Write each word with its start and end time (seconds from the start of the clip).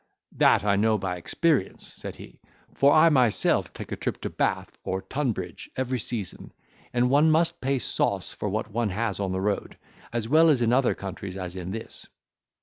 "That 0.31 0.63
I 0.63 0.77
know 0.77 0.97
by 0.97 1.17
experience," 1.17 1.85
said 1.93 2.15
he, 2.15 2.39
"for 2.73 2.91
I 2.91 3.09
myself 3.09 3.71
take 3.71 3.91
a 3.91 3.95
trip 3.95 4.19
to 4.21 4.31
Bath 4.31 4.75
or 4.83 5.03
Tunbridge 5.03 5.69
every 5.75 5.99
season; 5.99 6.51
and 6.91 7.11
one 7.11 7.29
must 7.29 7.61
pay 7.61 7.77
sauce 7.77 8.33
for 8.33 8.49
what 8.49 8.65
he 8.71 8.93
has 8.95 9.19
on 9.19 9.31
the 9.31 9.39
road, 9.41 9.77
as 10.11 10.27
well 10.27 10.49
in 10.49 10.73
other 10.73 10.95
countries 10.95 11.37
as 11.37 11.55
in 11.55 11.69
this. 11.69 12.07